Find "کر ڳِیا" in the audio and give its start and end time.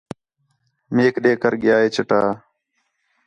1.41-1.75